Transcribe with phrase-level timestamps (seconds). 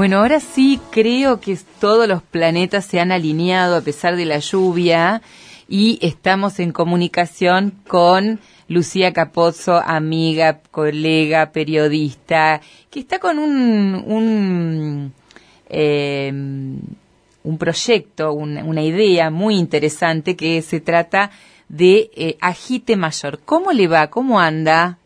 [0.00, 4.38] Bueno, ahora sí creo que todos los planetas se han alineado a pesar de la
[4.38, 5.20] lluvia
[5.68, 15.12] y estamos en comunicación con Lucía Capozzo, amiga, colega, periodista, que está con un, un,
[15.68, 21.30] eh, un proyecto, una idea muy interesante que se trata
[21.68, 23.40] de eh, Agite Mayor.
[23.44, 24.06] ¿Cómo le va?
[24.06, 24.96] ¿Cómo anda?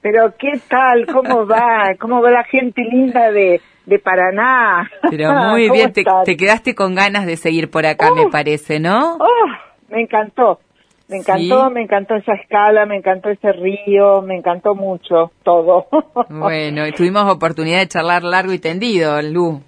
[0.00, 4.88] Pero qué tal, cómo va, cómo va la gente linda de, de Paraná.
[5.10, 9.16] Pero muy bien, te, quedaste con ganas de seguir por acá, me parece, ¿no?
[9.16, 9.46] Oh,
[9.90, 10.60] me encantó,
[11.08, 15.88] me encantó, me encantó esa escala, me encantó ese río, me encantó mucho todo.
[16.30, 19.60] bueno, tuvimos oportunidad de charlar largo y tendido, Lu.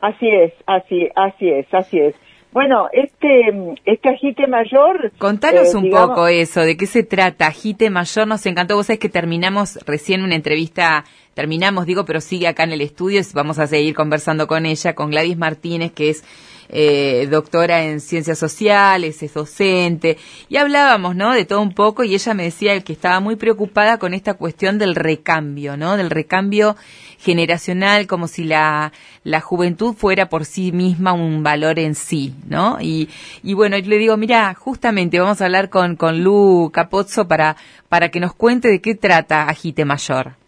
[0.00, 2.14] Así es, así, así es, así es.
[2.52, 5.10] Bueno, este, este agite mayor...
[5.18, 7.48] Contanos eh, un poco eso, ¿de qué se trata?
[7.48, 8.76] Agite mayor nos encantó.
[8.76, 11.02] Vos sabés que terminamos recién una entrevista,
[11.34, 15.10] terminamos, digo, pero sigue acá en el estudio, vamos a seguir conversando con ella, con
[15.10, 16.24] Gladys Martínez, que es
[16.68, 20.16] eh, doctora en ciencias sociales, es docente,
[20.48, 21.34] y hablábamos, ¿no?
[21.34, 24.78] De todo un poco, y ella me decía que estaba muy preocupada con esta cuestión
[24.78, 25.96] del recambio, ¿no?
[25.96, 26.76] Del recambio
[27.18, 28.92] generacional, como si la,
[29.24, 32.78] la juventud fuera por sí misma un valor en sí, ¿no?
[32.80, 33.08] Y,
[33.42, 37.56] y bueno, yo le digo, mira, justamente vamos a hablar con, con Lu Capozzo para,
[37.88, 40.43] para que nos cuente de qué trata Agite Mayor.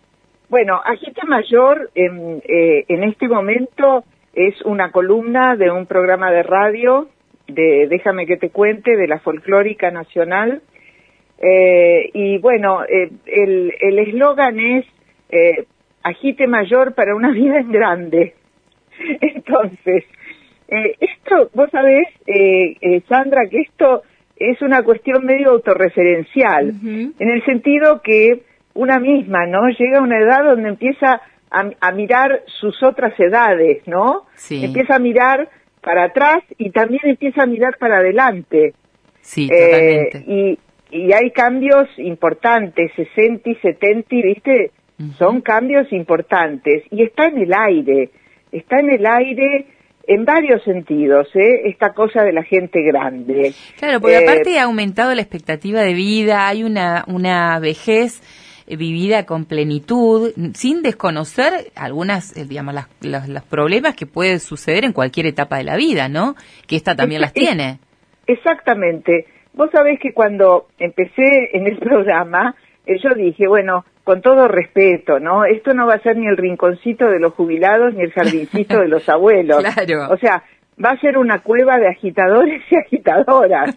[0.49, 6.43] Bueno, Agite Mayor en, eh, en este momento es una columna de un programa de
[6.43, 7.09] radio
[7.49, 10.63] de Déjame que te cuente, de la Folclórica Nacional.
[11.39, 14.87] Eh, y bueno, eh, el eslogan es
[15.31, 15.67] eh,
[16.03, 18.35] agite mayor para una vida en grande.
[19.21, 20.05] Entonces,
[20.69, 22.09] esto, vos sabés,
[23.09, 24.03] Sandra, que esto
[24.37, 28.43] es una cuestión medio autorreferencial, en el sentido que
[28.77, 29.69] una misma, ¿no?
[29.69, 34.27] Llega a una edad donde empieza a, mirar sus otras edades, ¿no?
[34.35, 34.65] Sí.
[34.65, 35.49] Empieza a mirar
[35.81, 38.75] para atrás y también empieza a mirar para adelante.
[39.21, 40.25] Sí, totalmente.
[40.27, 40.59] y,
[40.91, 44.71] y hay cambios importantes, 60 y 70, ¿viste?
[45.19, 48.11] Son cambios importantes y está en el aire,
[48.51, 49.67] está en el aire
[50.07, 51.69] en varios sentidos, ¿eh?
[51.69, 53.53] esta cosa de la gente grande.
[53.79, 58.25] Claro, porque eh, aparte ha aumentado la expectativa de vida, hay una, una vejez eh,
[58.67, 62.89] vivida con plenitud, sin desconocer algunas, eh, digamos, las,
[63.29, 66.35] los, problemas que pueden suceder en cualquier etapa de la vida, ¿no?
[66.67, 67.79] Que esta también las tiene.
[68.27, 69.27] Exactamente.
[69.55, 72.55] Vos sabés que cuando empecé en el programa,
[72.87, 75.45] yo dije, bueno, con todo respeto, ¿no?
[75.45, 78.89] Esto no va a ser ni el rinconcito de los jubilados ni el jardincito de
[78.89, 79.65] los abuelos.
[79.77, 80.13] Claro.
[80.13, 80.45] O sea,
[80.83, 83.77] va a ser una cueva de agitadores y agitadoras,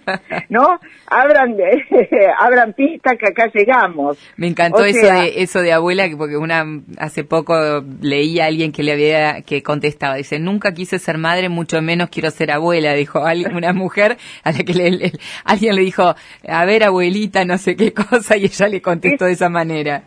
[0.49, 0.79] ¿no?
[1.07, 1.55] abran,
[2.39, 4.17] abran pista que acá llegamos.
[4.35, 6.65] Me encantó eso de eso de abuela, porque una
[6.97, 11.47] hace poco leí a alguien que le había que contestaba, dice nunca quise ser madre,
[11.49, 13.21] mucho menos quiero ser abuela, dijo
[13.55, 15.11] una mujer a la que le,
[15.45, 16.15] alguien le dijo
[16.47, 20.03] a ver abuelita no sé qué cosa y ella le contestó de esa manera.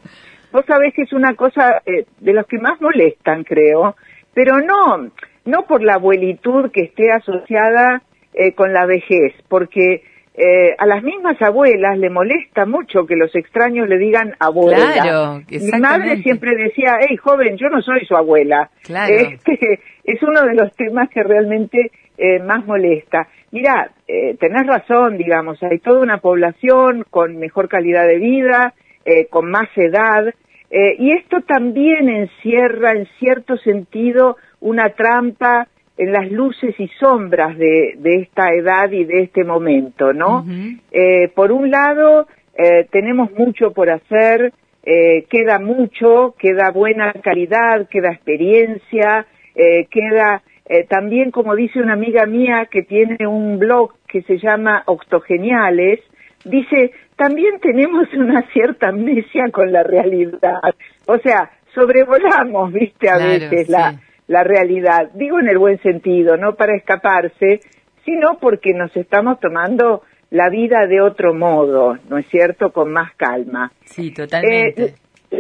[0.52, 3.96] Vos sabés que es una cosa eh, de los que más molestan, creo,
[4.34, 5.10] pero no
[5.44, 8.02] no por la abuelitud que esté asociada
[8.34, 10.02] eh, con la vejez, porque
[10.34, 14.92] eh, a las mismas abuelas le molesta mucho que los extraños le digan abuela.
[14.94, 18.70] Claro, Mi madre siempre decía, hey joven, yo no soy su abuela.
[18.82, 19.14] Claro.
[19.14, 23.28] Este, es uno de los temas que realmente eh, más molesta.
[23.50, 29.26] Mira, eh, tenés razón, digamos, hay toda una población con mejor calidad de vida, eh,
[29.26, 30.32] con más edad,
[30.74, 35.68] y esto también encierra, en cierto sentido, una trampa
[35.98, 40.44] en las luces y sombras de, esta edad y de este momento, ¿no?
[40.90, 44.52] Eh, por un lado, eh, tenemos mucho por hacer,
[44.82, 50.42] queda mucho, queda buena calidad, queda experiencia, queda
[50.88, 56.00] también, como dice una amiga mía que tiene un blog que se llama Octogeniales,
[56.44, 60.74] dice, también tenemos una cierta amnesia con la realidad.
[61.06, 64.00] O sea, sobrevolamos, viste, a veces la,
[64.32, 65.10] la realidad.
[65.12, 67.60] Digo en el buen sentido, no para escaparse,
[68.04, 72.72] sino porque nos estamos tomando la vida de otro modo, ¿no es cierto?
[72.72, 73.70] Con más calma.
[73.84, 74.82] Sí, totalmente.
[74.82, 74.94] Eh,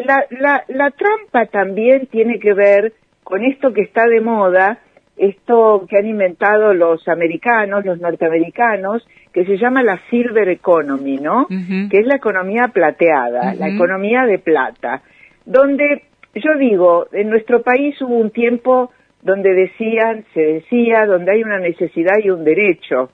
[0.04, 2.92] la, la, la trampa también tiene que ver
[3.24, 4.78] con esto que está de moda,
[5.16, 11.46] esto que han inventado los americanos, los norteamericanos, que se llama la silver economy, ¿no?
[11.48, 15.02] Que es la economía plateada, la economía de plata,
[15.46, 16.02] donde
[16.34, 18.90] yo digo, en nuestro país hubo un tiempo
[19.22, 23.10] donde decían, se decía, donde hay una necesidad y un derecho.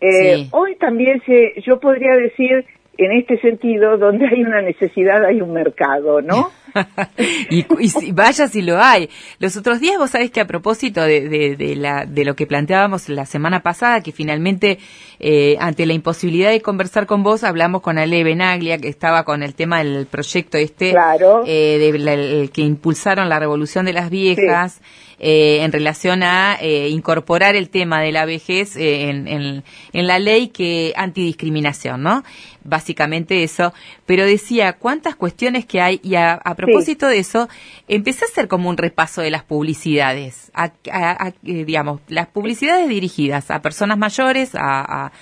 [0.00, 2.64] Eh, hoy también se, yo podría decir,
[3.04, 6.50] en este sentido, donde hay una necesidad hay un mercado, ¿no?
[7.50, 7.64] y,
[8.12, 9.08] vaya si lo hay.
[9.38, 13.08] Los otros días vos sabés que a propósito de, de, la, de lo que planteábamos
[13.08, 14.78] la semana pasada, que finalmente
[15.18, 19.42] eh, ante la imposibilidad de conversar con vos, hablamos con Ale Benaglia, que estaba con
[19.42, 20.94] el tema del proyecto este,
[21.46, 24.80] eh, de el que impulsaron la revolución de las viejas.
[25.22, 30.06] Eh, en relación a eh, incorporar el tema de la vejez eh, en, en, en,
[30.06, 32.24] la ley que antidiscriminación, ¿no?
[32.64, 33.74] Básicamente eso.
[34.06, 36.00] Pero decía, ¿cuántas cuestiones que hay?
[36.02, 37.50] Y a, propósito de eso,
[37.86, 40.72] empecé a hacer como un repaso de las publicidades, a,
[41.42, 45.12] digamos, las publicidades dirigidas a personas mayores, a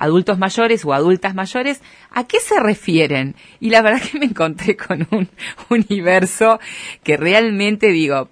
[0.00, 3.34] adultos mayores o adultas mayores, ¿a qué se refieren?
[3.60, 5.28] Y la verdad que me encontré con un
[5.70, 6.58] universo
[7.04, 8.28] que realmente, digo,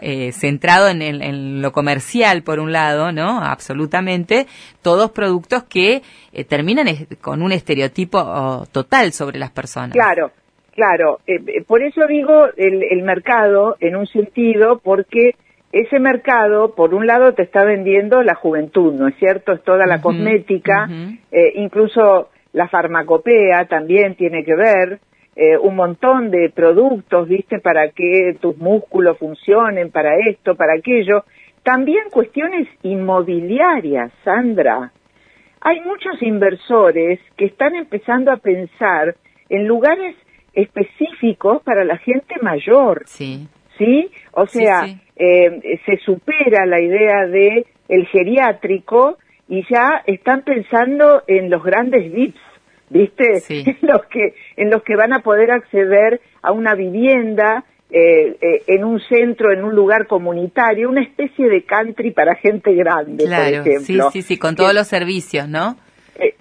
[0.00, 3.40] eh, centrado en, lo comercial, por un lado, ¿no?
[3.40, 4.46] Absolutamente,
[4.82, 6.02] todos productos que
[6.32, 6.88] eh, terminan
[7.20, 9.92] con un estereotipo total sobre las personas.
[9.92, 10.32] Claro.
[10.72, 15.34] Claro, eh, por eso digo el, el mercado en un sentido, porque
[15.80, 19.52] ese mercado, por un lado, te está vendiendo la juventud, ¿no es cierto?
[19.52, 20.88] Es toda la cosmética,
[21.30, 25.00] eh, incluso la farmacopea también tiene que ver,
[25.34, 27.58] eh, un montón de productos, ¿viste?
[27.58, 31.24] Para que tus músculos funcionen, para esto, para aquello.
[31.62, 34.92] También cuestiones inmobiliarias, Sandra.
[35.60, 39.14] Hay muchos inversores que están empezando a pensar
[39.50, 40.16] en lugares
[40.54, 43.02] específicos para la gente mayor.
[43.04, 43.46] Sí.
[43.78, 44.10] ¿Sí?
[44.32, 44.86] O sea,
[45.16, 49.18] eh, se supera la idea de el geriátrico
[49.48, 52.40] y ya están pensando en los grandes VIPs,
[52.90, 53.42] ¿viste?
[53.48, 58.62] En los que en los que van a poder acceder a una vivienda eh, eh,
[58.66, 63.32] en un centro, en un lugar comunitario, una especie de country para gente grande, por
[63.32, 64.10] ejemplo.
[64.10, 65.76] Sí, sí, sí, con todos los servicios, ¿no?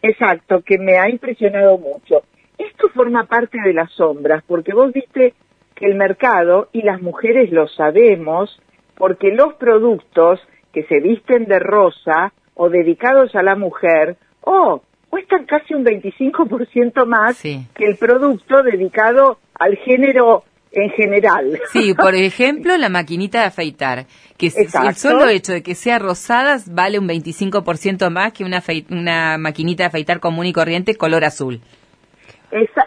[0.02, 2.24] exacto, que me ha impresionado mucho.
[2.58, 5.34] Esto forma parte de las sombras, porque vos viste
[5.76, 8.60] que el mercado, y las mujeres lo sabemos,
[8.96, 10.40] porque los productos
[10.74, 17.06] que se visten de rosa o dedicados a la mujer, oh, cuestan casi un 25%
[17.06, 20.44] más que el producto dedicado al género
[20.76, 21.60] en general.
[21.72, 24.06] Sí, por ejemplo, la maquinita de afeitar,
[24.38, 29.38] que el solo hecho de que sea rosada vale un 25% más que una, una
[29.38, 31.62] maquinita de afeitar común y corriente color azul.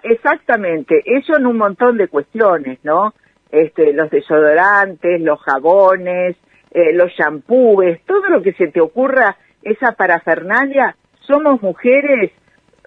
[0.03, 3.13] Exactamente, eso en un montón de cuestiones, ¿no?
[3.51, 6.37] este, los desodorantes, los jabones,
[6.71, 12.31] eh, los shampoos, todo lo que se te ocurra, esa parafernalia, somos mujeres,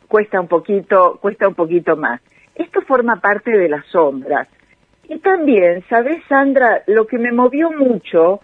[0.07, 2.21] cuesta un poquito, cuesta un poquito más.
[2.55, 4.47] Esto forma parte de las sombras.
[5.07, 6.83] Y también, ¿sabes, Sandra?
[6.87, 8.41] Lo que me movió mucho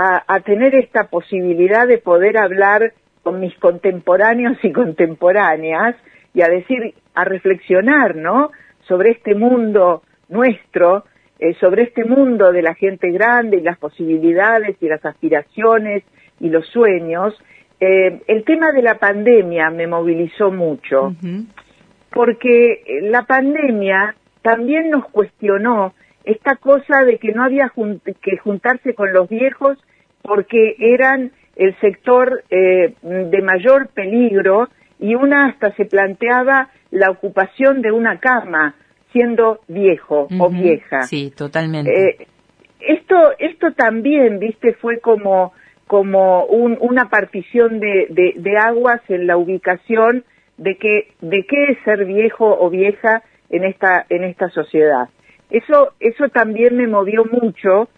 [0.00, 2.92] a tener esta posibilidad de poder hablar
[3.24, 5.96] con mis contemporáneos y contemporáneas
[6.34, 8.50] y a decir, a reflexionar, ¿no?
[8.86, 11.04] Sobre este mundo nuestro,
[11.38, 16.02] eh, sobre este mundo de la gente grande y las posibilidades y las aspiraciones
[16.40, 17.34] y los sueños,
[17.80, 21.14] eh, el tema de la pandemia me movilizó mucho,
[22.10, 25.94] porque la pandemia también nos cuestionó
[26.24, 27.72] esta cosa de que no había
[28.20, 29.78] que juntarse con los viejos
[30.22, 37.82] porque eran el sector eh, de mayor peligro y una hasta se planteaba la ocupación
[37.82, 38.74] de una cama
[39.12, 41.02] siendo viejo o vieja.
[41.02, 41.90] Sí, totalmente.
[41.90, 42.26] Eh,
[42.80, 45.52] esto, esto también, viste, fue como,
[45.86, 50.24] como una partición de, de, aguas en la ubicación
[50.56, 55.08] de que, de qué es ser viejo o vieja en esta, en esta sociedad.
[55.50, 57.88] Eso, eso también me movió mucho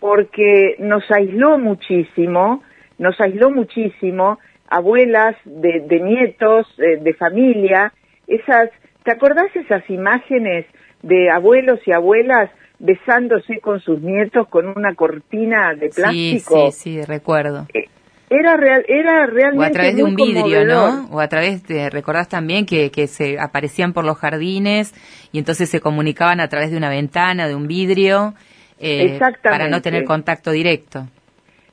[0.00, 2.62] porque nos aisló muchísimo,
[2.98, 7.92] nos aisló muchísimo, abuelas de, de nietos, eh, de familia,
[8.26, 8.70] esas,
[9.06, 10.66] ¿Te acordás esas imágenes
[11.02, 16.72] de abuelos y abuelas besándose con sus nietos con una cortina de plástico?
[16.72, 17.68] Sí, sí, sí, recuerdo.
[17.72, 17.84] Eh,
[18.28, 21.06] era real, era realmente o a través de un vidrio, ¿no?
[21.12, 24.92] O a través de recordás también que, que se aparecían por los jardines
[25.30, 28.34] y entonces se comunicaban a través de una ventana, de un vidrio,
[28.80, 31.06] eh, para no tener contacto directo.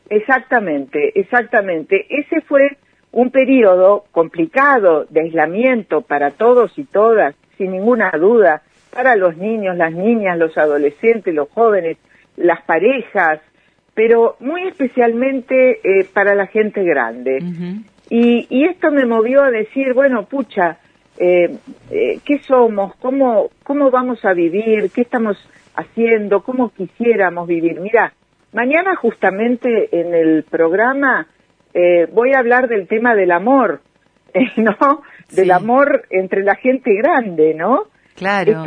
[0.08, 2.06] Exactamente, exactamente.
[2.10, 2.78] Ese fue
[3.14, 9.78] un periodo complicado de aislamiento para todos y todas, sin ninguna duda, para los niños,
[9.78, 11.98] las niñas, los adolescentes, los jóvenes,
[12.36, 13.40] las parejas,
[13.94, 17.38] pero muy especialmente eh, para la gente grande.
[18.10, 20.80] y, y, esto me movió a decir, bueno, pucha,
[21.18, 21.56] eh,
[21.92, 22.96] eh, ¿qué somos?
[22.96, 24.90] ¿Cómo, ¿Cómo vamos a vivir?
[24.92, 25.38] ¿Qué estamos
[25.76, 26.42] haciendo?
[26.42, 27.80] ¿Cómo quisiéramos vivir?
[27.80, 28.14] Mira,
[28.52, 31.28] mañana justamente en el programa
[31.74, 33.82] eh, voy a hablar del tema del amor,
[34.58, 35.04] ¿no?
[35.32, 37.86] Del amor entre la gente grande, ¿no?
[38.16, 38.64] Claro.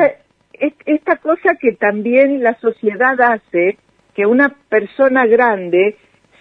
[0.86, 3.78] esta cosa que también la sociedad hace,
[4.14, 5.96] que una persona grande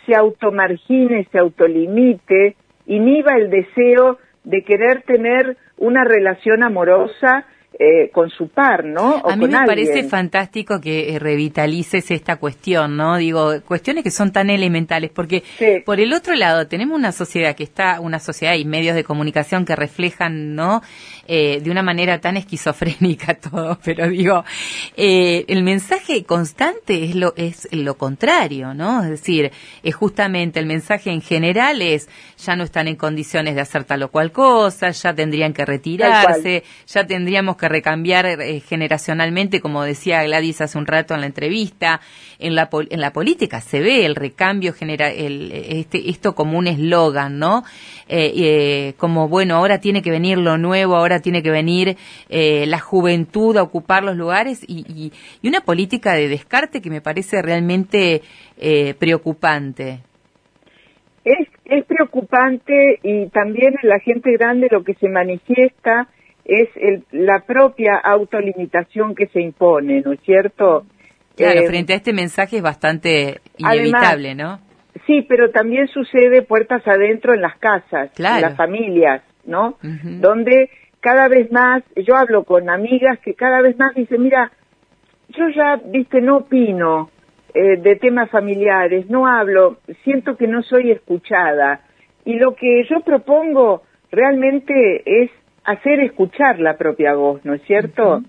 [0.05, 2.55] se automargine, se autolimite,
[2.87, 7.45] inhiba el deseo de querer tener una relación amorosa
[7.77, 9.21] eh, con su par, ¿no?
[9.25, 13.17] a mí me parece fantástico que eh, revitalices esta cuestión, ¿no?
[13.17, 15.43] Digo, cuestiones que son tan elementales, porque
[15.85, 19.65] por el otro lado tenemos una sociedad que está, una sociedad y medios de comunicación
[19.65, 20.83] que reflejan, ¿no?
[21.27, 24.45] Eh, de una manera tan esquizofrénica todo, pero digo,
[24.95, 29.03] el mensaje constante es lo, es lo contrario, ¿no?
[29.03, 29.51] Es decir,
[29.83, 34.03] es justamente el mensaje en general es, ya no están en condiciones de hacer tal
[34.03, 40.23] o cual cosa, ya tendrían que retirarse, ya tendríamos que recambiar eh, generacionalmente, como decía
[40.23, 42.01] Gladys hace un rato en la entrevista.
[42.37, 46.67] En la, en la política se ve el recambio, genera, el, este, esto como un
[46.67, 47.63] eslogan, ¿no?
[48.09, 51.95] Eh, eh, como, bueno, ahora tiene que venir lo nuevo, ahora tiene que venir
[52.29, 57.41] la juventud a ocupar los lugares y, y, una política de descarte que me parece
[57.41, 58.21] realmente
[58.99, 60.01] preocupante.
[61.23, 66.07] Es, es preocupante y también en la gente grande lo que se manifiesta
[66.45, 70.85] es el, la propia autolimitación que se impone, ¿no es cierto?
[71.35, 74.59] Claro, eh, frente a este mensaje es bastante inevitable, ¿no?
[75.05, 79.77] Sí, pero también sucede puertas adentro en las casas, en las familias, ¿no?
[79.81, 80.69] Donde
[81.01, 84.51] cada vez más, yo hablo con amigas que cada vez más dicen, mira,
[85.29, 87.09] yo ya, viste, no opino
[87.53, 91.81] eh, de temas familiares, no hablo, siento que no soy escuchada.
[92.23, 95.29] Y lo que yo propongo realmente es
[95.65, 98.21] hacer escuchar la propia voz, ¿no es cierto?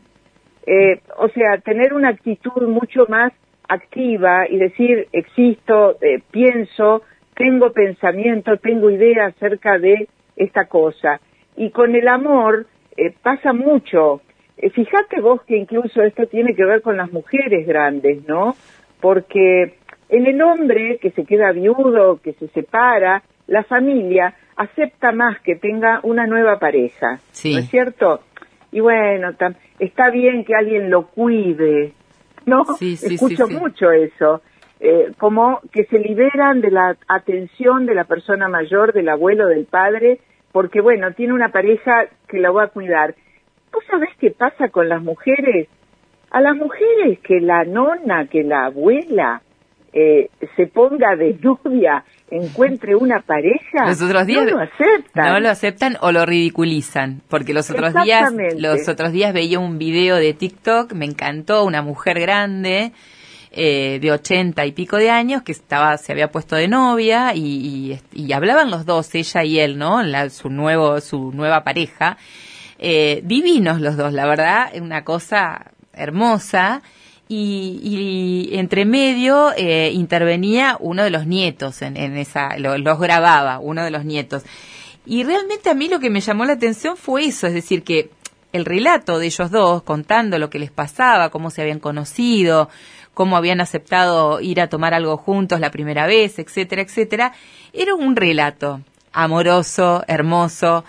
[0.67, 3.33] eh, o sea, tener una actitud mucho más
[3.69, 7.03] activa y decir, existo, eh, pienso,
[7.35, 11.21] tengo pensamiento, tengo idea acerca de esta cosa.
[11.57, 12.67] Y con el amor
[12.97, 14.23] eh, pasa mucho.
[14.57, 18.57] Eh, fíjate vos que incluso esto tiene que ver con las mujeres grandes, ¿no?
[19.01, 19.75] Porque
[20.09, 25.57] en el hombre que se queda viudo, que se separa, la familia acepta más que
[25.57, 28.21] tenga una nueva pareja, ¿no es cierto?
[28.73, 29.31] Y bueno,
[29.79, 31.93] está bien que alguien lo cuide,
[32.45, 32.65] ¿no?
[32.79, 34.43] Sí, Escucho mucho eso,
[34.81, 39.67] eh, como que se liberan de la atención de la persona mayor, del abuelo, del
[39.67, 40.21] padre,
[40.53, 43.15] porque bueno, tiene una pareja que la va a cuidar.
[43.73, 45.69] ¿Vos sabés qué pasa con las mujeres?
[46.31, 49.43] A las mujeres que la nona, que la abuela
[49.93, 55.33] eh, se ponga de novia encuentre una pareja, los otros días, no lo aceptan.
[55.33, 59.79] No lo aceptan o lo ridiculizan, porque los otros días, los otros días veía un
[59.79, 62.93] video de TikTok, me encantó, una mujer grande,
[63.59, 67.99] eh, de ochenta y pico de años que estaba se había puesto de novia y,
[68.13, 72.19] y, hablaban los dos ella y él no la, su nuevo su nueva pareja.
[72.79, 76.83] Eh, divinos los dos la verdad una cosa hermosa
[77.29, 83.91] y, entre medio eh, intervenía uno de los nietos en, esa, los grababa uno de
[83.91, 84.45] los nietos.
[85.05, 88.11] Y realmente a mí lo que me llamó la atención fue eso, es decir, que
[88.53, 92.69] el relato de ellos dos contando lo que les pasaba, cómo se habían conocido,
[93.15, 97.33] cómo habían aceptado ir a tomar algo juntos la primera vez, etcétera, etcétera,
[97.73, 98.81] era un relato
[99.13, 100.85] amoroso, hermoso,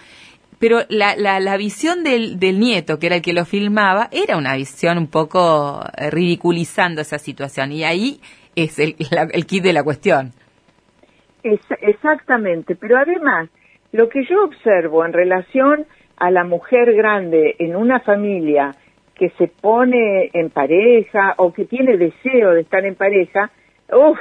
[0.59, 4.37] pero la, la, la visión del, del, nieto, que era el que lo filmaba, era
[4.37, 7.71] una visión un poco eh, ridiculizando esa situación.
[7.71, 8.19] Y ahí
[8.55, 8.95] es el,
[9.31, 10.31] el kit de la cuestión.
[11.43, 13.49] exactamente, pero además,
[13.91, 15.85] lo que yo observo en relación
[16.17, 18.75] a la mujer grande en una familia
[19.15, 23.51] que se pone en pareja o que tiene deseo de estar en pareja,
[23.91, 24.19] uff,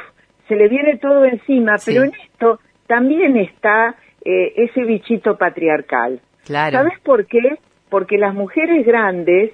[0.49, 6.21] se le viene todo encima, pero en esto también está eh, ese bichito patriarcal.
[6.47, 7.59] ¿Sabes por qué?
[7.89, 9.53] Porque las mujeres grandes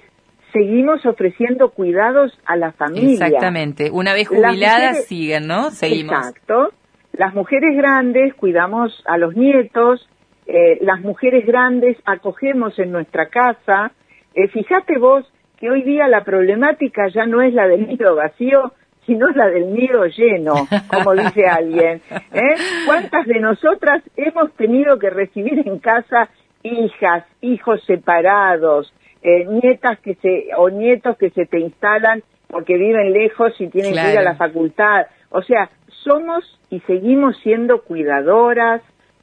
[0.51, 3.27] seguimos ofreciendo cuidados a la familia.
[3.27, 3.89] Exactamente.
[3.91, 5.71] Una vez jubiladas siguen, ¿no?
[5.71, 6.15] Seguimos.
[6.15, 6.71] Exacto.
[7.13, 10.07] Las mujeres grandes cuidamos a los nietos,
[10.45, 13.91] eh, las mujeres grandes acogemos en nuestra casa.
[14.33, 15.25] Eh, fíjate vos
[15.57, 18.73] que hoy día la problemática ya no es la del nido vacío,
[19.05, 20.53] sino la del nido lleno,
[20.87, 22.01] como dice alguien.
[22.31, 22.55] ¿eh?
[22.85, 26.29] ¿Cuántas de nosotras hemos tenido que recibir en casa
[26.63, 33.13] hijas, hijos separados, eh, nietas que se, o nietos que se te instalan porque viven
[33.13, 35.07] lejos y tienen que ir a la facultad.
[35.29, 35.69] O sea,
[36.03, 38.81] somos y seguimos siendo cuidadoras,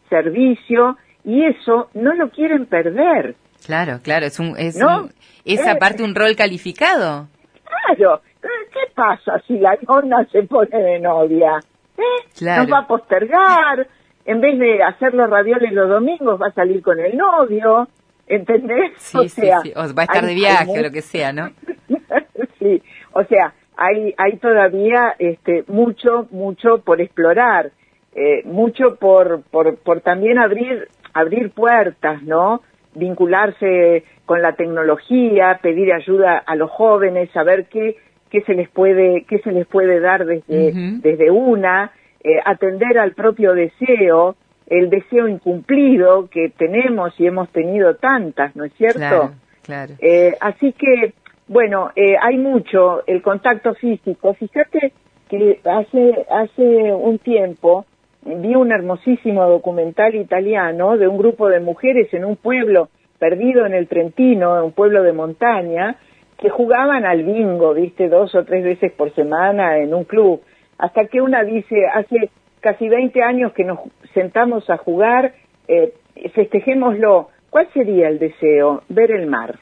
[0.09, 3.37] servicio, y eso no lo quieren perder.
[3.65, 5.13] Claro, claro, es un, es, un,
[5.45, 7.29] es eh, aparte un rol calificado.
[7.65, 11.61] Claro, ¿qué pasa si la nona se pone de novia?
[11.97, 12.45] ¿Eh?
[12.57, 13.87] Nos va a postergar,
[14.25, 17.89] en vez de hacer los ravioles los domingos, va a salir con el novio,
[18.27, 18.93] ¿entendés?
[18.97, 21.51] Sí, o sea, sí, O va a estar de viaje o lo que sea, ¿no?
[22.59, 22.83] sí.
[23.13, 27.73] O sea, hay, hay todavía este, mucho, mucho por explorar,
[28.15, 32.63] eh, mucho por, por, por también abrir, abrir puertas, ¿no?
[32.95, 37.97] Vincularse con la tecnología, pedir ayuda a los jóvenes, saber qué,
[38.31, 43.13] qué se les puede, qué se les puede dar desde, desde una, eh, atender al
[43.13, 44.37] propio deseo,
[44.67, 49.33] el deseo incumplido que tenemos y hemos tenido tantas, ¿no es cierto?
[49.63, 51.15] Claro, Eh, así que,
[51.49, 54.35] bueno, eh, hay mucho, el contacto físico.
[54.35, 54.93] Fíjate
[55.29, 57.85] que hace, hace un tiempo
[58.23, 63.75] vi un hermosísimo documental italiano de un grupo de mujeres en un pueblo perdido en
[63.75, 65.97] el Trentino, un pueblo de montaña,
[66.39, 70.43] que jugaban al bingo, viste, dos o tres veces por semana en un club
[70.81, 73.81] hasta que una dice, hace casi 20 años que nos
[74.15, 75.35] sentamos a jugar,
[75.69, 75.93] eh,
[76.35, 77.29] festejémoslo.
[77.51, 78.83] ¿Cuál sería el deseo?
[78.89, 79.59] Ver el mar.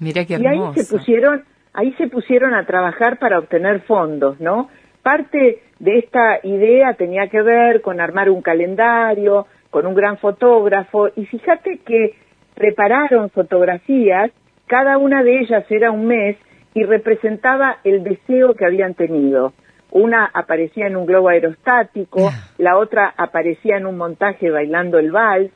[0.00, 0.54] Mira qué hermoso.
[0.54, 4.68] Y ahí se pusieron, ahí se pusieron a trabajar para obtener fondos, ¿no?
[5.02, 11.08] Parte de esta idea tenía que ver con armar un calendario, con un gran fotógrafo,
[11.14, 12.14] y fíjate que
[12.54, 14.32] prepararon fotografías,
[14.66, 16.36] cada una de ellas era un mes
[16.74, 19.52] y representaba el deseo que habían tenido
[19.96, 25.50] una aparecía en un globo aerostático, la otra aparecía en un montaje bailando el vals,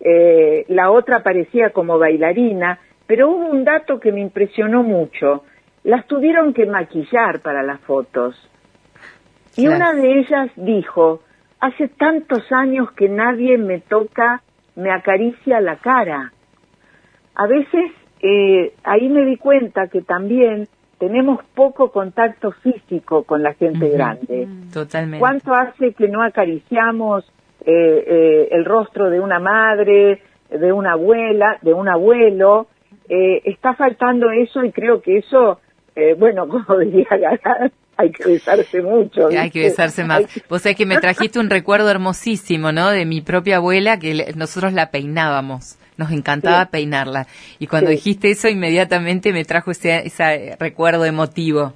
[0.00, 5.44] eh, la otra aparecía como bailarina, pero hubo un dato que me impresionó mucho.
[5.84, 8.34] Las tuvieron que maquillar para las fotos.
[9.56, 11.20] Y una de ellas dijo,
[11.60, 14.42] hace tantos años que nadie me toca,
[14.74, 16.32] me acaricia la cara.
[17.34, 17.92] A veces
[18.22, 20.66] eh, ahí me di cuenta que también
[20.98, 24.46] tenemos poco contacto físico con la gente grande.
[24.46, 24.70] Mm.
[24.70, 25.18] Totalmente.
[25.18, 27.24] ¿Cuánto hace que no acariciamos
[27.64, 32.68] eh, eh, el rostro de una madre, de una abuela, de un abuelo?
[33.08, 35.60] Eh, está faltando eso y creo que eso,
[36.18, 39.28] bueno, como diría Garán, hay que besarse mucho.
[39.28, 40.24] Hay que besarse más.
[40.48, 42.90] Vos sabés que me trajiste un recuerdo hermosísimo, ¿no?
[42.90, 47.26] De mi propia abuela, que nosotros la peinábamos nos encantaba peinarla.
[47.58, 51.72] Y cuando dijiste eso, inmediatamente me trajo ese, ese recuerdo emotivo.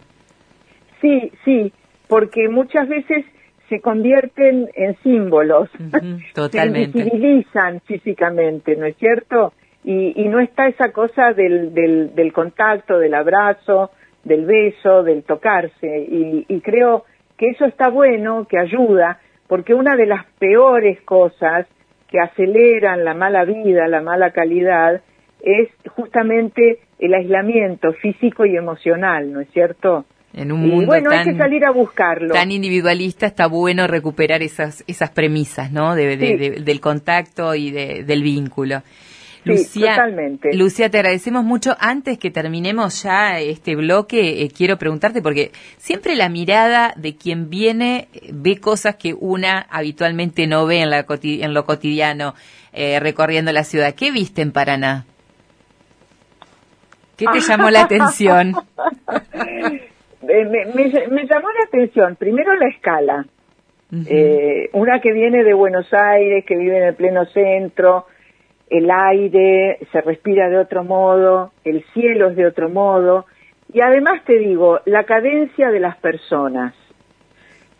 [1.00, 1.72] Sí, sí,
[2.08, 3.24] porque muchas veces
[3.68, 5.70] se convierten en símbolos,
[6.34, 6.98] totalmente.
[6.98, 9.54] se visibilizan físicamente, ¿no es cierto?
[9.84, 13.92] Y, y no está esa cosa del, del, del, contacto, del abrazo,
[14.24, 15.86] del beso, del tocarse.
[15.86, 17.04] Y, y creo
[17.38, 21.66] que eso está bueno, que ayuda, porque una de las peores cosas
[22.10, 25.00] que aceleran la mala vida, la mala calidad,
[25.42, 30.04] es justamente el aislamiento físico y emocional, ¿no es cierto?
[30.32, 32.34] En un mundo bueno, tan, hay que salir a buscarlo.
[32.34, 35.96] Tan individualista está bueno recuperar esas esas premisas, ¿no?
[35.96, 38.82] De, del contacto y del vínculo.
[39.44, 40.54] Lucía, totalmente.
[40.54, 41.76] Lucía, te agradecemos mucho.
[41.78, 47.48] Antes que terminemos ya este bloque, eh, quiero preguntarte, porque siempre la mirada de quien
[47.48, 52.34] viene eh, ve cosas que una habitualmente no ve en, la, en lo cotidiano
[52.72, 53.94] eh, recorriendo la ciudad.
[53.94, 55.06] ¿Qué viste en Paraná?
[57.16, 58.52] ¿Qué te llamó la atención?
[60.22, 63.26] me, me, llamó la atención, primero la escala.
[64.72, 68.06] una que viene de Buenos Aires, que vive en el pleno centro,
[68.70, 73.26] el aire se respira de otro modo, el cielo es de otro modo,
[73.72, 76.74] y además te digo, la cadencia de las personas.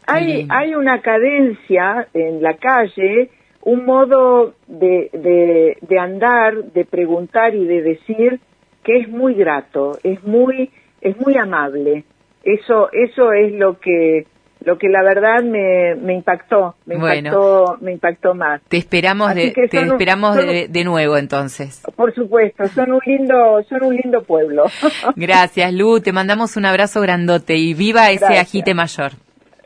[0.07, 3.31] Hay, hay una cadencia en la calle,
[3.63, 8.41] un modo de, de, de andar, de preguntar y de decir
[8.83, 12.05] que es muy grato, es muy, es muy amable.
[12.43, 14.27] Eso, eso es lo que
[14.65, 18.61] lo que la verdad me, me impactó, me impactó, me impactó más.
[18.69, 21.83] Te esperamos, de, te esperamos de, nuevo entonces.
[21.97, 24.65] Por supuesto, son un lindo, son un lindo pueblo.
[25.17, 29.13] Gracias, Lu, te mandamos un abrazo grandote y viva ese agite mayor.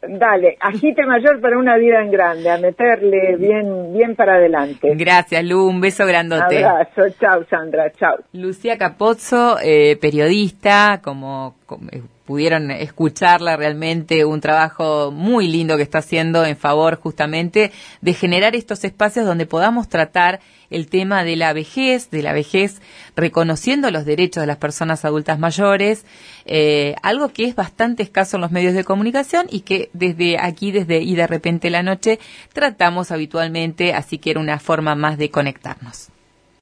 [0.06, 4.94] Dale, agite mayor para una vida en grande, a meterle bien, bien para adelante.
[4.94, 6.58] Gracias, Lu, un beso grandote.
[6.58, 8.18] Un abrazo, chao, Sandra, chao.
[8.32, 11.88] Lucía Capozzo, eh, periodista, como, como
[12.24, 18.56] pudieron escucharla realmente, un trabajo muy lindo que está haciendo en favor justamente de generar
[18.56, 22.80] estos espacios donde podamos tratar el tema de la vejez, de la vejez
[23.14, 26.04] reconociendo los derechos de las personas adultas mayores,
[26.46, 30.72] eh, algo que es bastante escaso en los medios de comunicación y que desde aquí,
[30.72, 32.18] desde y de repente la noche,
[32.52, 36.13] tratamos habitualmente, así que era una forma más de conectarnos.